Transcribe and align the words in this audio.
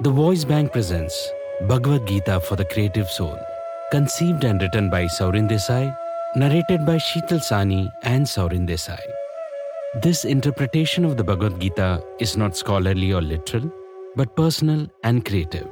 The 0.00 0.10
Voice 0.12 0.44
Bank 0.44 0.70
presents 0.72 1.28
Bhagavad 1.62 2.06
Gita 2.06 2.38
for 2.40 2.54
the 2.54 2.64
Creative 2.64 3.10
Soul, 3.10 3.36
conceived 3.90 4.44
and 4.44 4.62
written 4.62 4.90
by 4.90 5.06
Saurin 5.06 5.48
Desai, 5.48 5.92
narrated 6.36 6.86
by 6.86 6.98
Sheetal 6.98 7.40
Sawhney 7.40 7.90
and 8.04 8.24
Saurin 8.24 8.64
Desai. 8.64 9.00
This 10.00 10.24
interpretation 10.24 11.04
of 11.04 11.16
the 11.16 11.24
Bhagavad 11.24 11.60
Gita 11.60 12.00
is 12.20 12.36
not 12.36 12.56
scholarly 12.56 13.12
or 13.12 13.20
literal, 13.20 13.72
but 14.14 14.36
personal 14.36 14.86
and 15.02 15.24
creative, 15.24 15.66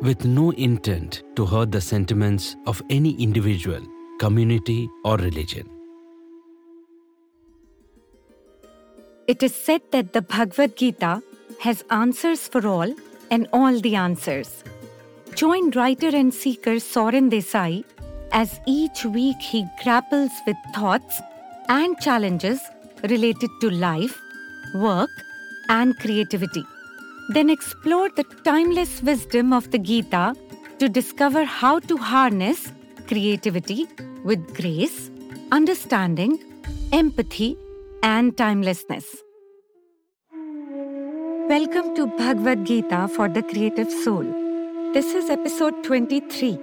with 0.00 0.24
no 0.24 0.52
intent 0.52 1.24
to 1.34 1.44
hurt 1.44 1.72
the 1.72 1.80
sentiments 1.80 2.54
of 2.68 2.80
any 2.88 3.20
individual, 3.20 3.80
community, 4.20 4.88
or 5.04 5.16
religion. 5.16 5.68
It 9.26 9.42
is 9.42 9.52
said 9.52 9.82
that 9.90 10.12
the 10.12 10.22
Bhagavad 10.22 10.76
Gita 10.76 11.20
has 11.58 11.82
answers 11.90 12.46
for 12.46 12.64
all 12.64 12.94
and 13.32 13.48
all 13.52 13.80
the 13.86 13.94
answers. 13.96 14.50
Join 15.34 15.70
writer 15.70 16.10
and 16.20 16.32
seeker 16.32 16.76
Saurin 16.86 17.30
Desai 17.34 17.84
as 18.40 18.60
each 18.66 19.04
week 19.04 19.40
he 19.40 19.66
grapples 19.82 20.30
with 20.46 20.56
thoughts 20.74 21.20
and 21.68 21.98
challenges 22.00 22.60
related 23.14 23.50
to 23.62 23.70
life, 23.70 24.20
work, 24.74 25.10
and 25.68 25.98
creativity. 25.98 26.64
Then 27.30 27.48
explore 27.48 28.10
the 28.10 28.24
timeless 28.44 29.02
wisdom 29.02 29.52
of 29.52 29.70
the 29.70 29.78
Gita 29.78 30.34
to 30.78 30.88
discover 30.88 31.44
how 31.44 31.78
to 31.90 31.96
harness 31.96 32.70
creativity 33.06 33.86
with 34.24 34.54
grace, 34.54 35.10
understanding, 35.50 36.38
empathy, 36.92 37.56
and 38.02 38.36
timelessness. 38.36 39.22
Welcome 41.52 41.94
to 41.96 42.06
Bhagavad 42.06 42.64
Gita 42.64 43.08
for 43.08 43.28
the 43.28 43.42
Creative 43.42 43.90
Soul. 43.92 44.24
This 44.94 45.12
is 45.12 45.28
episode 45.28 45.84
23 45.84 46.58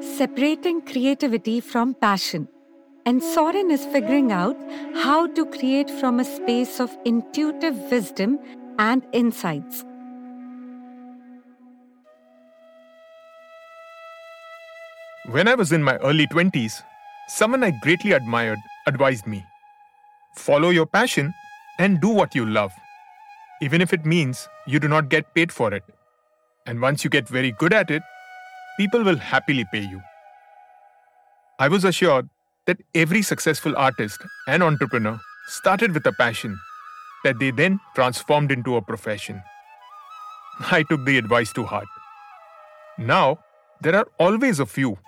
Separating 0.00 0.80
Creativity 0.82 1.58
from 1.58 1.92
Passion. 1.94 2.46
And 3.04 3.20
Saurin 3.20 3.72
is 3.72 3.84
figuring 3.86 4.30
out 4.30 4.56
how 4.94 5.26
to 5.26 5.44
create 5.46 5.90
from 5.90 6.20
a 6.20 6.24
space 6.24 6.78
of 6.78 6.96
intuitive 7.04 7.74
wisdom 7.90 8.38
and 8.78 9.04
insights. 9.10 9.84
When 15.32 15.48
I 15.48 15.56
was 15.56 15.72
in 15.72 15.82
my 15.82 15.96
early 15.96 16.28
20s, 16.28 16.80
someone 17.26 17.64
I 17.64 17.72
greatly 17.82 18.12
admired 18.12 18.60
advised 18.86 19.26
me 19.26 19.44
follow 20.36 20.70
your 20.70 20.86
passion 20.86 21.34
and 21.80 22.00
do 22.00 22.08
what 22.08 22.36
you 22.36 22.46
love, 22.46 22.72
even 23.62 23.80
if 23.80 23.92
it 23.92 24.04
means 24.04 24.48
you 24.66 24.80
do 24.80 24.88
not 24.88 25.08
get 25.08 25.34
paid 25.34 25.52
for 25.52 25.72
it. 25.72 25.84
And 26.66 26.80
once 26.80 27.04
you 27.04 27.10
get 27.10 27.28
very 27.28 27.52
good 27.52 27.72
at 27.72 27.92
it, 27.92 28.02
people 28.76 29.04
will 29.04 29.16
happily 29.16 29.64
pay 29.72 29.82
you. 29.82 30.00
I 31.60 31.68
was 31.68 31.84
assured 31.84 32.28
that 32.66 32.82
every 32.92 33.22
successful 33.22 33.76
artist 33.76 34.20
and 34.48 34.64
entrepreneur 34.64 35.20
started 35.46 35.94
with 35.94 36.04
a 36.06 36.12
passion 36.12 36.58
that 37.22 37.38
they 37.38 37.52
then 37.52 37.78
transformed 37.94 38.50
into 38.50 38.74
a 38.76 38.82
profession. 38.82 39.40
I 40.72 40.82
took 40.82 41.04
the 41.04 41.18
advice 41.18 41.52
to 41.52 41.64
heart. 41.64 41.86
Now, 42.98 43.38
there 43.80 43.94
are 43.94 44.08
always 44.18 44.58
a 44.58 44.66
few 44.66 44.98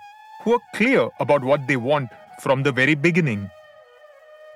who 0.43 0.53
are 0.53 0.65
clear 0.75 1.09
about 1.19 1.43
what 1.43 1.67
they 1.67 1.75
want 1.75 2.09
from 2.41 2.63
the 2.63 2.71
very 2.71 2.95
beginning. 2.95 3.49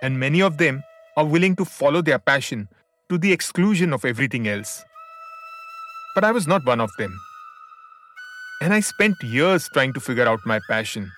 And 0.02 0.20
many 0.20 0.42
of 0.42 0.58
them 0.58 0.84
are 1.18 1.26
willing 1.26 1.58
to 1.58 1.66
follow 1.66 2.02
their 2.02 2.20
passion 2.20 2.70
to 3.10 3.18
the 3.18 3.32
exclusion 3.32 3.92
of 3.92 4.06
everything 4.06 4.48
else. 4.48 4.86
But 6.14 6.24
I 6.24 6.32
was 6.32 6.48
not 6.48 6.66
one 6.66 6.80
of 6.80 6.92
them. 6.98 7.18
And 8.62 8.74
I 8.74 8.82
spent 8.82 9.16
years 9.24 9.68
trying 9.74 9.94
to 9.94 10.00
figure 10.00 10.28
out 10.28 10.40
my 10.46 10.60
passion. 10.70 11.12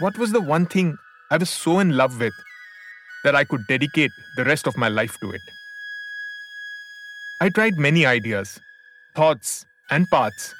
What 0.00 0.18
was 0.18 0.32
the 0.32 0.40
one 0.40 0.66
thing 0.66 0.98
I 1.30 1.38
was 1.38 1.48
so 1.48 1.78
in 1.78 1.96
love 1.96 2.20
with 2.20 2.34
that 3.24 3.34
I 3.34 3.44
could 3.44 3.66
dedicate 3.66 4.10
the 4.36 4.44
rest 4.44 4.66
of 4.66 4.76
my 4.76 4.88
life 4.88 5.18
to 5.20 5.30
it? 5.30 5.40
I 7.40 7.48
tried 7.48 7.78
many 7.78 8.04
ideas, 8.04 8.60
thoughts, 9.16 9.64
and 9.90 10.06
paths. 10.10 10.54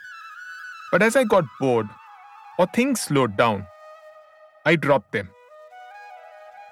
But 0.90 1.02
as 1.02 1.16
I 1.16 1.24
got 1.24 1.44
bored 1.60 1.86
or 2.58 2.66
things 2.74 3.00
slowed 3.00 3.36
down, 3.36 3.66
I 4.64 4.76
dropped 4.76 5.12
them. 5.12 5.28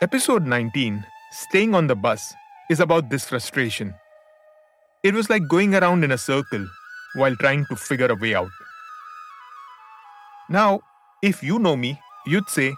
Episode 0.01 0.47
19, 0.47 1.05
Staying 1.33 1.75
on 1.75 1.87
the 1.87 1.95
Bus, 1.95 2.33
is 2.71 2.81
about 2.81 3.11
this 3.11 3.29
frustration. 3.29 3.95
It 5.03 5.13
was 5.13 5.29
like 5.29 5.49
going 5.49 5.75
around 5.75 6.05
in 6.05 6.13
a 6.13 6.19
circle 6.19 6.67
while 7.17 7.35
trying 7.37 7.67
to 7.67 7.77
figure 7.77 8.07
a 8.07 8.15
way 8.15 8.35
out. 8.35 8.51
Now, 10.49 10.81
if 11.23 11.43
you 11.43 11.59
know 11.59 11.77
me, 11.77 11.99
you'd 12.27 12.49
say, 12.49 12.73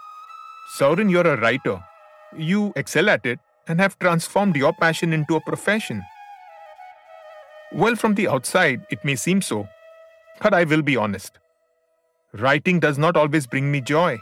Saurin, 0.76 1.10
you're 1.10 1.26
a 1.26 1.40
writer. 1.40 1.84
You 2.36 2.72
excel 2.74 3.10
at 3.10 3.26
it 3.26 3.38
and 3.68 3.80
have 3.80 3.98
transformed 3.98 4.56
your 4.56 4.72
passion 4.72 5.12
into 5.12 5.36
a 5.36 5.40
profession. 5.40 6.02
Well, 7.72 7.94
from 7.94 8.14
the 8.14 8.28
outside, 8.28 8.86
it 8.90 9.04
may 9.04 9.16
seem 9.16 9.42
so, 9.42 9.68
but 10.40 10.54
I 10.54 10.64
will 10.64 10.82
be 10.82 10.96
honest. 10.96 11.38
Writing 12.32 12.80
does 12.80 12.96
not 12.96 13.16
always 13.16 13.46
bring 13.46 13.70
me 13.70 13.82
joy. 13.82 14.18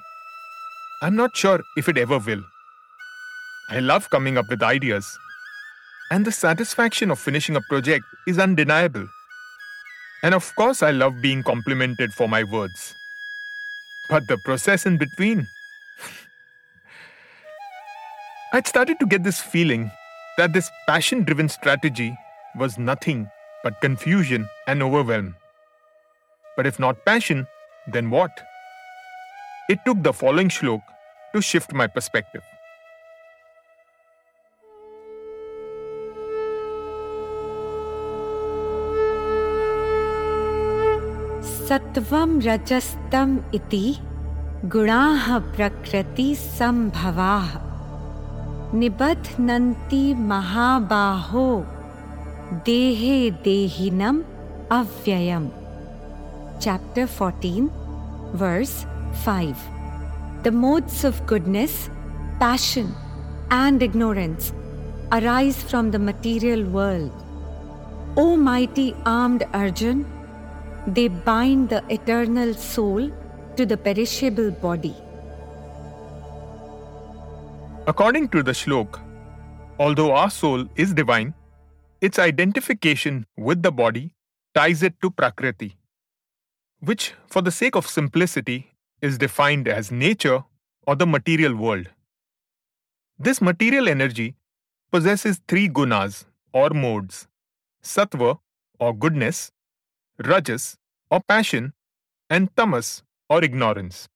I'm 1.02 1.14
not 1.14 1.36
sure 1.36 1.60
if 1.76 1.88
it 1.88 1.96
ever 1.96 2.18
will. 2.18 2.42
I 3.70 3.78
love 3.78 4.10
coming 4.10 4.36
up 4.36 4.46
with 4.50 4.62
ideas, 4.62 5.18
and 6.10 6.24
the 6.24 6.32
satisfaction 6.32 7.10
of 7.10 7.18
finishing 7.18 7.56
a 7.56 7.60
project 7.62 8.04
is 8.26 8.38
undeniable. 8.38 9.06
And 10.22 10.34
of 10.34 10.54
course, 10.56 10.82
I 10.82 10.90
love 10.90 11.22
being 11.22 11.42
complimented 11.42 12.12
for 12.12 12.28
my 12.28 12.44
words. 12.44 12.94
But 14.08 14.26
the 14.26 14.38
process 14.38 14.86
in 14.86 14.98
between. 14.98 15.46
I'd 18.52 18.66
started 18.66 18.98
to 19.00 19.06
get 19.06 19.22
this 19.22 19.40
feeling 19.40 19.90
that 20.36 20.52
this 20.52 20.68
passion 20.86 21.22
driven 21.22 21.48
strategy 21.48 22.16
was 22.56 22.76
nothing 22.76 23.30
but 23.62 23.80
confusion 23.80 24.48
and 24.66 24.82
overwhelm. 24.82 25.36
But 26.56 26.66
if 26.66 26.78
not 26.78 27.04
passion, 27.04 27.46
then 27.92 28.10
what? 28.10 28.30
It 29.68 29.78
took 29.86 30.02
the 30.02 30.12
following 30.12 30.48
shlok 30.48 30.82
to 31.34 31.40
shift 31.40 31.72
my 31.72 31.86
perspective. 31.86 32.42
सत्वम 41.70 42.40
रजस्तम 42.40 43.36
इति 43.54 43.94
गुणा 44.64 45.38
प्रकृति 45.56 46.34
संभवा। 46.34 47.36
निबध 48.74 49.28
नंती 49.40 50.14
महाबाहो, 50.14 51.44
देहे 52.66 53.30
देहिनम 53.44 54.20
अव्ययम। 54.72 55.48
Chapter 56.60 57.06
14 57.06 57.70
verse 58.42 58.76
five 59.24 59.54
the 60.44 60.54
modes 60.54 61.04
of 61.06 61.24
goodness 61.28 61.86
passion 62.42 62.94
and 63.52 63.82
ignorance 63.82 64.52
arise 65.12 65.64
from 65.66 65.90
the 65.90 65.96
material 66.08 66.64
world 66.64 68.18
O 68.18 68.34
mighty 68.36 68.92
armed 69.06 69.42
Arjun 69.42 70.04
they 70.86 71.08
bind 71.08 71.68
the 71.68 71.84
eternal 71.88 72.54
soul 72.54 73.10
to 73.56 73.66
the 73.66 73.76
perishable 73.76 74.50
body. 74.50 74.94
According 77.86 78.28
to 78.30 78.42
the 78.42 78.52
shlok, 78.52 79.00
although 79.78 80.12
our 80.12 80.30
soul 80.30 80.66
is 80.76 80.94
divine, 80.94 81.34
its 82.00 82.18
identification 82.18 83.26
with 83.36 83.62
the 83.62 83.70
body 83.70 84.14
ties 84.54 84.82
it 84.82 84.94
to 85.02 85.10
Prakriti, 85.10 85.76
which, 86.80 87.14
for 87.26 87.42
the 87.42 87.50
sake 87.50 87.76
of 87.76 87.86
simplicity, 87.86 88.72
is 89.02 89.18
defined 89.18 89.68
as 89.68 89.90
nature 89.90 90.44
or 90.86 90.96
the 90.96 91.06
material 91.06 91.54
world. 91.54 91.88
This 93.18 93.40
material 93.40 93.88
energy 93.88 94.36
possesses 94.90 95.40
three 95.46 95.68
gunas 95.68 96.24
or 96.52 96.70
modes 96.70 97.28
sattva 97.82 98.38
or 98.78 98.94
goodness, 98.94 99.52
rajas 100.24 100.76
or 101.10 101.20
passion, 101.20 101.72
and 102.28 102.54
tamas 102.56 103.02
or 103.28 103.42
ignorance. 103.42 104.08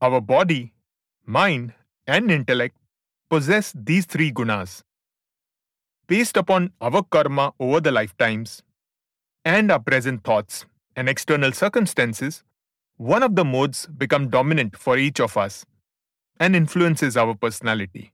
Our 0.00 0.20
body, 0.20 0.72
mind, 1.26 1.74
and 2.06 2.30
intellect 2.30 2.76
possess 3.28 3.72
these 3.76 4.06
three 4.06 4.32
gunas. 4.32 4.82
Based 6.06 6.36
upon 6.36 6.72
our 6.80 7.02
karma 7.02 7.52
over 7.60 7.80
the 7.80 7.92
lifetimes 7.92 8.62
and 9.44 9.70
our 9.70 9.78
present 9.78 10.24
thoughts 10.24 10.64
and 10.96 11.08
external 11.08 11.52
circumstances, 11.52 12.42
one 12.96 13.22
of 13.22 13.36
the 13.36 13.44
modes 13.44 13.86
become 13.86 14.28
dominant 14.28 14.76
for 14.76 14.98
each 14.98 15.20
of 15.20 15.36
us 15.36 15.64
and 16.38 16.56
influences 16.56 17.16
our 17.16 17.34
personality. 17.34 18.12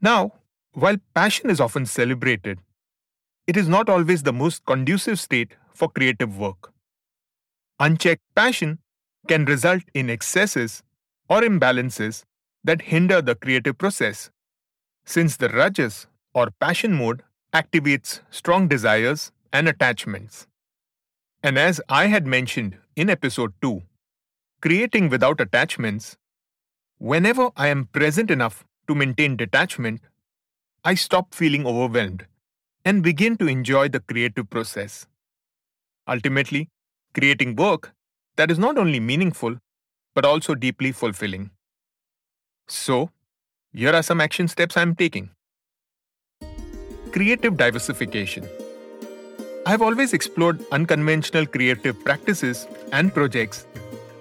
Now, 0.00 0.32
while 0.72 0.96
passion 1.14 1.50
is 1.50 1.60
often 1.60 1.86
celebrated, 1.86 2.58
it 3.46 3.56
is 3.56 3.68
not 3.68 3.88
always 3.88 4.22
the 4.22 4.32
most 4.32 4.64
conducive 4.64 5.20
state 5.20 5.54
for 5.74 5.88
creative 5.88 6.38
work. 6.38 6.72
Unchecked 7.80 8.22
passion 8.34 8.78
can 9.28 9.44
result 9.44 9.82
in 9.94 10.08
excesses 10.08 10.82
or 11.28 11.40
imbalances 11.40 12.22
that 12.62 12.82
hinder 12.82 13.20
the 13.20 13.34
creative 13.34 13.76
process, 13.76 14.30
since 15.04 15.36
the 15.36 15.48
rajas 15.48 16.06
or 16.34 16.50
passion 16.60 16.94
mode 16.94 17.22
activates 17.52 18.20
strong 18.30 18.68
desires 18.68 19.32
and 19.52 19.68
attachments. 19.68 20.46
And 21.42 21.58
as 21.58 21.80
I 21.88 22.06
had 22.06 22.26
mentioned 22.26 22.78
in 22.96 23.10
episode 23.10 23.52
2, 23.60 23.82
creating 24.60 25.08
without 25.08 25.40
attachments, 25.40 26.16
whenever 26.98 27.50
I 27.56 27.68
am 27.68 27.86
present 27.86 28.30
enough 28.30 28.64
to 28.88 28.94
maintain 28.94 29.36
detachment, 29.36 30.00
I 30.84 30.94
stop 30.94 31.34
feeling 31.34 31.66
overwhelmed 31.66 32.26
and 32.84 33.02
begin 33.02 33.36
to 33.38 33.46
enjoy 33.46 33.88
the 33.88 34.00
creative 34.00 34.48
process. 34.50 35.06
Ultimately, 36.06 36.68
creating 37.14 37.56
work 37.56 37.92
that 38.36 38.50
is 38.50 38.58
not 38.58 38.76
only 38.76 39.00
meaningful 39.00 39.56
but 40.14 40.24
also 40.24 40.54
deeply 40.54 40.92
fulfilling. 40.92 41.50
So, 42.68 43.10
here 43.72 43.92
are 43.92 44.02
some 44.02 44.20
action 44.20 44.48
steps 44.48 44.76
I'm 44.76 44.94
taking. 44.94 45.30
Creative 47.12 47.56
diversification. 47.56 48.46
I've 49.66 49.82
always 49.82 50.12
explored 50.12 50.62
unconventional 50.72 51.46
creative 51.46 52.02
practices 52.04 52.66
and 52.92 53.14
projects 53.14 53.66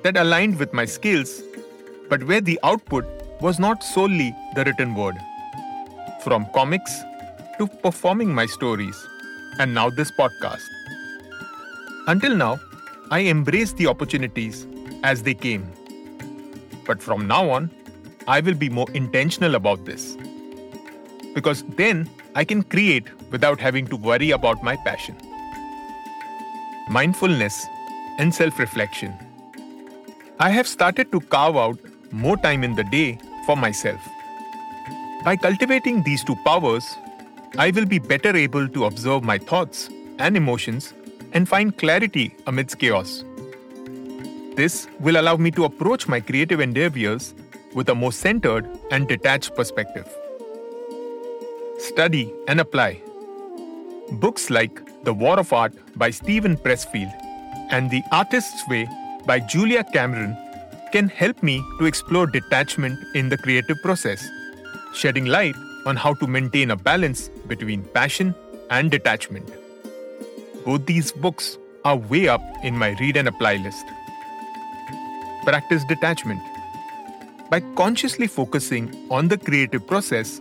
that 0.04 0.18
aligned 0.18 0.58
with 0.58 0.74
my 0.74 0.86
skills, 0.86 1.42
but 2.10 2.24
where 2.24 2.42
the 2.42 2.60
output 2.64 3.06
was 3.42 3.60
not 3.60 3.84
solely 3.84 4.34
the 4.56 4.64
written 4.64 4.96
word. 4.96 5.18
From 6.24 6.46
comics 6.54 7.02
to 7.58 7.68
performing 7.68 8.34
my 8.34 8.46
stories, 8.46 8.96
and 9.60 9.74
now 9.74 9.90
this 9.90 10.12
podcast. 10.12 10.64
Until 12.06 12.36
now, 12.36 12.60
I 13.12 13.22
embraced 13.22 13.78
the 13.78 13.88
opportunities 13.88 14.68
as 15.04 15.24
they 15.24 15.34
came. 15.34 15.66
But 16.86 17.02
from 17.02 17.28
now 17.28 17.50
on, 17.50 17.72
I 18.28 18.42
will 18.42 18.56
be 18.56 18.70
more 18.70 18.92
intentional 18.92 19.56
about 19.56 19.86
this. 19.86 20.18
Because 21.34 21.64
then 21.78 22.10
I 22.36 22.44
can 22.44 22.62
create 22.64 23.08
without 23.32 23.62
having 23.62 23.88
to 23.88 23.96
worry 23.96 24.32
about 24.32 24.62
my 24.64 24.76
passion. 24.76 25.16
Mindfulness 26.90 27.66
and 28.20 28.36
self 28.36 28.60
reflection. 28.60 29.14
I 30.40 30.50
have 30.50 30.68
started 30.68 31.10
to 31.14 31.22
carve 31.22 31.56
out 31.56 31.80
more 32.12 32.36
time 32.36 32.66
in 32.66 32.76
the 32.76 32.84
day 32.84 33.18
for 33.46 33.56
myself. 33.56 34.02
By 35.24 35.38
cultivating 35.38 36.04
these 36.04 36.22
two 36.22 36.36
powers, 36.44 36.98
I 37.58 37.72
will 37.72 37.86
be 37.86 38.00
better 38.00 38.36
able 38.36 38.68
to 38.68 38.86
observe 38.86 39.24
my 39.24 39.38
thoughts 39.38 39.90
and 40.20 40.36
emotions 40.36 40.94
and 41.34 41.50
find 41.50 41.78
clarity 41.78 42.36
amidst 42.48 42.80
chaos. 42.80 43.24
This 44.56 44.88
will 45.00 45.20
allow 45.20 45.36
me 45.36 45.52
to 45.52 45.66
approach 45.66 46.08
my 46.08 46.20
creative 46.20 46.60
endeavors 46.60 47.34
with 47.74 47.90
a 47.90 47.96
more 47.96 48.12
centered 48.12 48.70
and 48.92 49.08
detached 49.08 49.56
perspective. 49.56 50.08
Study 51.80 52.32
and 52.48 52.60
apply. 52.60 53.02
Books 54.12 54.50
like 54.50 54.80
The 55.04 55.14
War 55.14 55.40
of 55.40 55.52
Art 55.52 55.74
by 55.98 56.12
Steven 56.12 56.56
Pressfield 56.56 57.12
and 57.72 57.90
The 57.90 58.04
Artist's 58.12 58.68
Way 58.68 58.88
by 59.26 59.40
Julia 59.40 59.84
Cameron 59.84 60.38
can 60.92 61.08
help 61.10 61.42
me 61.42 61.64
to 61.80 61.86
explore 61.86 62.28
detachment 62.28 63.00
in 63.16 63.30
the 63.30 63.38
creative 63.38 63.82
process, 63.82 64.24
shedding 64.94 65.26
light 65.26 65.56
on 65.88 65.96
how 65.96 66.14
to 66.14 66.28
maintain 66.28 66.70
a 66.72 66.76
balance 66.76 67.30
between 67.48 67.84
passion 67.86 68.36
and 68.70 68.92
detachment. 68.92 69.50
Both 70.66 70.86
these 70.86 71.12
books 71.12 71.58
are 71.84 71.98
way 71.98 72.28
up 72.30 72.42
in 72.64 72.78
my 72.78 72.96
read 73.00 73.18
and 73.18 73.28
apply 73.28 73.58
list. 73.58 73.86
Practice 75.44 75.84
detachment. 75.90 76.42
By 77.50 77.60
consciously 77.76 78.28
focusing 78.28 79.08
on 79.12 79.28
the 79.28 79.38
creative 79.38 79.86
process 79.86 80.40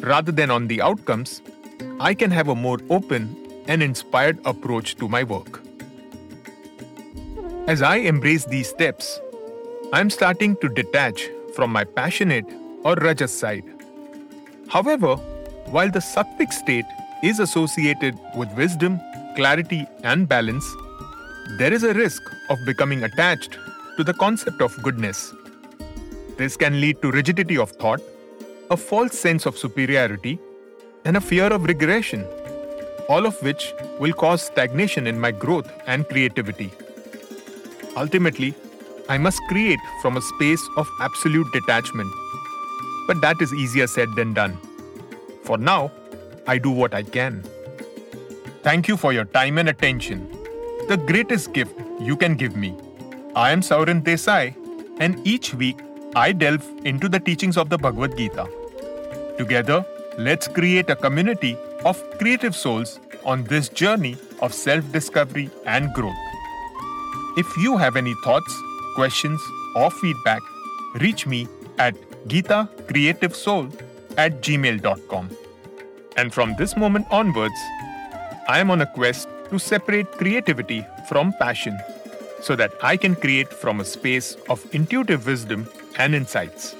rather 0.00 0.32
than 0.32 0.50
on 0.50 0.66
the 0.66 0.82
outcomes, 0.82 1.40
I 2.00 2.14
can 2.14 2.32
have 2.32 2.48
a 2.48 2.54
more 2.54 2.78
open 2.90 3.36
and 3.68 3.82
inspired 3.82 4.38
approach 4.44 4.96
to 4.96 5.08
my 5.08 5.22
work. 5.22 5.62
As 7.68 7.80
I 7.80 7.96
embrace 7.96 8.44
these 8.44 8.68
steps, 8.68 9.20
I'm 9.92 10.10
starting 10.10 10.56
to 10.56 10.68
detach 10.68 11.28
from 11.54 11.70
my 11.70 11.84
passionate 11.84 12.46
or 12.82 12.94
rajas 12.96 13.32
side. 13.32 13.64
However, 14.68 15.14
while 15.66 15.90
the 15.90 16.00
sattvic 16.00 16.52
state 16.52 16.84
is 17.22 17.38
associated 17.38 18.18
with 18.36 18.52
wisdom, 18.54 19.00
clarity, 19.34 19.86
and 20.02 20.28
balance, 20.28 20.64
there 21.58 21.72
is 21.72 21.84
a 21.84 21.94
risk 21.94 22.22
of 22.50 22.58
becoming 22.66 23.04
attached 23.04 23.58
to 23.96 24.04
the 24.04 24.14
concept 24.14 24.60
of 24.60 24.82
goodness. 24.82 25.32
This 26.36 26.56
can 26.56 26.80
lead 26.80 27.00
to 27.02 27.10
rigidity 27.10 27.58
of 27.58 27.70
thought, 27.70 28.00
a 28.70 28.76
false 28.76 29.18
sense 29.18 29.46
of 29.46 29.58
superiority, 29.58 30.38
and 31.04 31.16
a 31.16 31.20
fear 31.20 31.46
of 31.46 31.64
regression, 31.64 32.26
all 33.08 33.26
of 33.26 33.40
which 33.42 33.72
will 34.00 34.12
cause 34.12 34.42
stagnation 34.42 35.06
in 35.06 35.20
my 35.20 35.30
growth 35.30 35.70
and 35.86 36.08
creativity. 36.08 36.70
Ultimately, 37.96 38.54
I 39.08 39.18
must 39.18 39.40
create 39.48 39.78
from 40.00 40.16
a 40.16 40.22
space 40.22 40.66
of 40.76 40.88
absolute 41.00 41.46
detachment. 41.52 42.10
But 43.06 43.20
that 43.20 43.36
is 43.42 43.52
easier 43.52 43.86
said 43.86 44.08
than 44.16 44.32
done. 44.32 44.56
For 45.42 45.58
now, 45.58 45.92
I 46.46 46.56
do 46.56 46.70
what 46.70 46.94
I 46.94 47.02
can. 47.02 47.44
Thank 48.64 48.88
you 48.88 48.96
for 48.96 49.12
your 49.12 49.26
time 49.26 49.58
and 49.58 49.68
attention. 49.68 50.26
The 50.88 50.96
greatest 50.96 51.52
gift 51.52 51.78
you 52.00 52.16
can 52.16 52.34
give 52.34 52.56
me. 52.56 52.74
I 53.36 53.50
am 53.50 53.60
Saurin 53.60 54.02
Desai, 54.02 54.54
and 54.98 55.20
each 55.26 55.52
week 55.52 55.80
I 56.16 56.32
delve 56.32 56.66
into 56.82 57.10
the 57.10 57.20
teachings 57.20 57.58
of 57.58 57.68
the 57.68 57.76
Bhagavad 57.76 58.16
Gita. 58.16 58.48
Together, 59.36 59.84
let's 60.16 60.48
create 60.48 60.88
a 60.88 60.96
community 60.96 61.58
of 61.84 62.02
creative 62.16 62.56
souls 62.56 63.00
on 63.26 63.44
this 63.44 63.68
journey 63.68 64.16
of 64.40 64.54
self 64.54 64.90
discovery 64.92 65.50
and 65.66 65.92
growth. 65.92 66.24
If 67.36 67.54
you 67.58 67.76
have 67.76 67.96
any 67.96 68.14
thoughts, 68.24 68.58
questions, 68.94 69.42
or 69.76 69.90
feedback, 69.90 70.40
reach 71.00 71.26
me 71.26 71.48
at 71.78 71.94
gitacreativesoul 72.28 73.78
at 74.16 74.40
gmail.com. 74.40 75.30
And 76.16 76.32
from 76.32 76.54
this 76.56 76.78
moment 76.78 77.06
onwards, 77.10 77.60
I 78.46 78.58
am 78.60 78.70
on 78.70 78.82
a 78.82 78.86
quest 78.86 79.26
to 79.48 79.58
separate 79.58 80.10
creativity 80.12 80.86
from 81.08 81.32
passion 81.38 81.78
so 82.42 82.54
that 82.56 82.72
I 82.82 82.98
can 82.98 83.16
create 83.16 83.48
from 83.48 83.80
a 83.80 83.84
space 83.86 84.36
of 84.50 84.62
intuitive 84.74 85.26
wisdom 85.26 85.66
and 85.96 86.14
insights. 86.14 86.76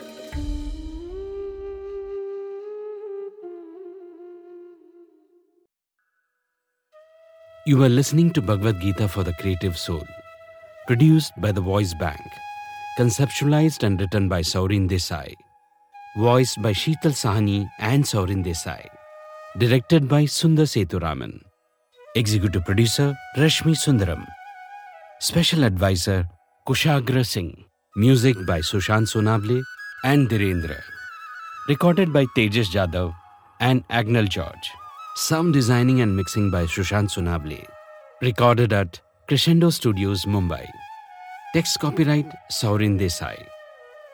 You 7.66 7.82
are 7.82 7.88
listening 7.88 8.30
to 8.34 8.42
Bhagavad 8.42 8.82
Gita 8.82 9.08
for 9.08 9.22
the 9.22 9.32
Creative 9.32 9.78
Soul, 9.78 10.06
produced 10.86 11.32
by 11.38 11.50
the 11.50 11.62
Voice 11.62 11.94
Bank, 11.94 12.20
conceptualized 12.98 13.82
and 13.82 13.98
written 13.98 14.28
by 14.28 14.42
Saurin 14.42 14.86
Desai, 14.86 15.32
voiced 16.18 16.60
by 16.60 16.74
Sheetal 16.74 17.16
Sawhney 17.16 17.66
and 17.78 18.04
Saurin 18.04 18.44
Desai, 18.44 18.84
directed 19.56 20.06
by 20.08 20.24
Sundar 20.24 20.68
Sethuraman, 20.68 21.40
executive 22.16 22.64
producer 22.64 23.16
Rashmi 23.36 23.74
Sundaram, 23.74 24.24
special 25.18 25.64
advisor 25.64 26.28
Kushagra 26.66 27.26
Singh, 27.26 27.64
music 27.96 28.36
by 28.46 28.60
Sushant 28.60 29.08
Sonawale 29.08 29.62
and 30.04 30.28
Dhirendra, 30.28 30.80
recorded 31.68 32.12
by 32.12 32.24
Tejas 32.36 32.70
Jadhav 32.70 33.12
and 33.60 33.86
Agnel 33.88 34.28
George. 34.28 34.70
Sound 35.16 35.54
designing 35.54 36.00
and 36.02 36.16
mixing 36.16 36.50
by 36.50 36.64
Sushant 36.66 37.10
Sonawale. 37.10 37.66
Recorded 38.22 38.72
at 38.72 39.00
Crescendo 39.28 39.70
Studios, 39.70 40.24
Mumbai. 40.24 40.66
Text 41.52 41.80
copyright 41.80 42.30
Saurin 42.50 42.98
Desai. 42.98 43.44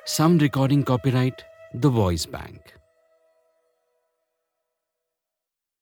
Sound 0.06 0.40
recording 0.40 0.82
copyright 0.84 1.44
The 1.74 1.90
Voice 1.90 2.24
Bank. 2.26 2.79